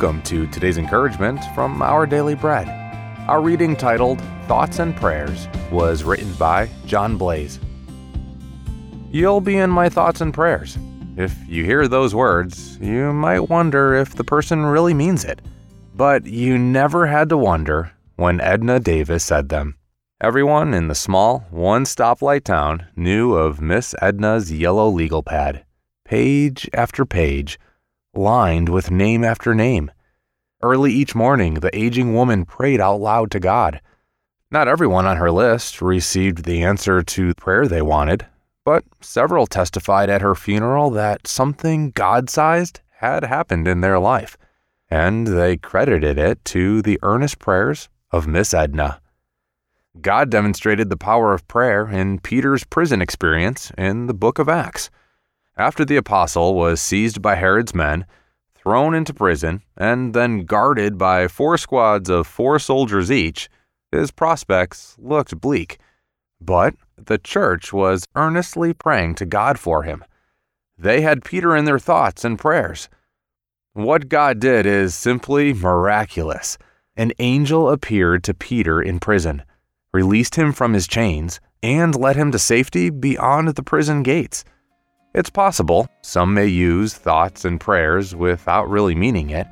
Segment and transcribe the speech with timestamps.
[0.00, 2.66] Welcome to today's encouragement from Our Daily Bread.
[3.28, 7.60] Our reading titled Thoughts and Prayers was written by John Blase.
[9.10, 10.78] You'll be in my thoughts and prayers.
[11.18, 15.42] If you hear those words, you might wonder if the person really means it.
[15.94, 19.76] But you never had to wonder when Edna Davis said them.
[20.18, 25.66] Everyone in the small, one stoplight town knew of Miss Edna's yellow legal pad,
[26.06, 27.58] page after page
[28.14, 29.90] lined with name after name.
[30.62, 33.80] Early each morning, the aging woman prayed out loud to God.
[34.50, 38.26] Not everyone on her list received the answer to the prayer they wanted,
[38.64, 44.36] but several testified at her funeral that something God sized had happened in their life,
[44.90, 49.00] and they credited it to the earnest prayers of Miss Edna.
[50.00, 54.90] God demonstrated the power of prayer in Peter's prison experience in the book of Acts.
[55.60, 58.06] After the apostle was seized by Herod's men,
[58.54, 63.50] thrown into prison, and then guarded by four squads of four soldiers each,
[63.92, 65.76] his prospects looked bleak.
[66.40, 70.02] But the church was earnestly praying to God for him.
[70.78, 72.88] They had Peter in their thoughts and prayers.
[73.74, 76.56] What God did is simply miraculous.
[76.96, 79.42] An angel appeared to Peter in prison,
[79.92, 84.42] released him from his chains, and led him to safety beyond the prison gates.
[85.12, 89.48] It's possible some may use thoughts and prayers without really meaning it,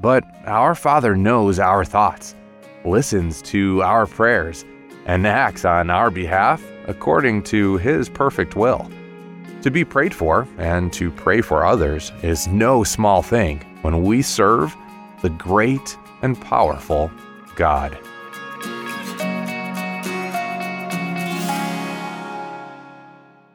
[0.00, 2.36] but our Father knows our thoughts,
[2.84, 4.64] listens to our prayers,
[5.06, 8.88] and acts on our behalf according to His perfect will.
[9.62, 14.22] To be prayed for and to pray for others is no small thing when we
[14.22, 14.72] serve
[15.20, 17.10] the great and powerful
[17.56, 17.98] God.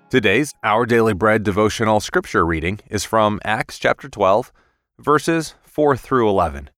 [0.09, 4.53] Today's Our Daily Bread devotional scripture reading is from Acts chapter 12,
[5.00, 6.69] verses 4 through 11.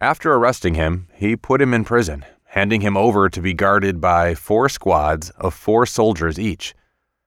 [0.00, 4.34] After arresting him, he put him in prison, handing him over to be guarded by
[4.34, 6.74] four squads of four soldiers each.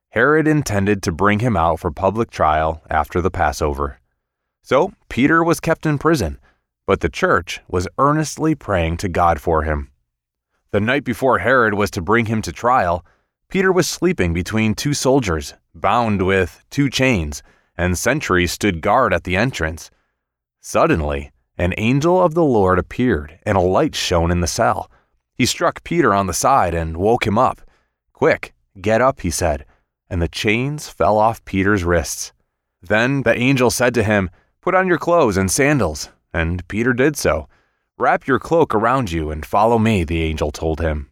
[0.09, 4.01] Herod intended to bring him out for public trial after the Passover.
[4.63, 6.39] So Peter was kept in prison,
[6.85, 9.91] but the church was earnestly praying to God for him.
[10.71, 13.05] The night before Herod was to bring him to trial,
[13.53, 17.43] Peter was sleeping between two soldiers, bound with two chains,
[17.77, 19.91] and sentries stood guard at the entrance.
[20.59, 24.89] Suddenly, an angel of the Lord appeared, and a light shone in the cell.
[25.35, 27.61] He struck Peter on the side and woke him up.
[28.11, 29.67] Quick, get up, he said,
[30.09, 32.33] and the chains fell off Peter's wrists.
[32.81, 34.31] Then the angel said to him,
[34.61, 36.09] Put on your clothes and sandals.
[36.33, 37.47] And Peter did so.
[37.99, 41.11] Wrap your cloak around you and follow me, the angel told him.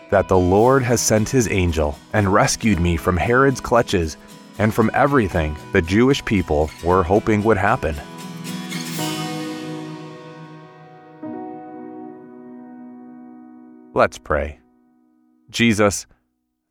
[0.11, 4.17] that the Lord has sent his angel and rescued me from Herod's clutches
[4.59, 7.95] and from everything the Jewish people were hoping would happen.
[13.93, 14.59] Let's pray.
[15.49, 16.05] Jesus,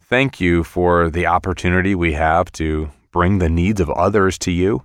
[0.02, 4.84] thank you for the opportunity we have to bring the needs of others to you.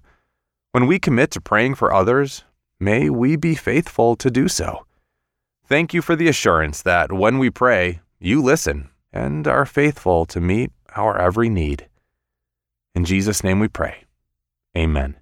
[0.71, 2.43] When we commit to praying for others,
[2.79, 4.85] may we be faithful to do so.
[5.67, 10.41] Thank you for the assurance that when we pray, you listen and are faithful to
[10.41, 11.87] meet our every need.
[12.95, 14.05] In Jesus' name we pray.
[14.75, 15.15] Amen.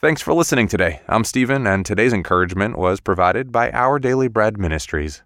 [0.00, 1.00] Thanks for listening today.
[1.08, 5.22] I'm Stephen, and today's encouragement was provided by Our Daily Bread Ministries.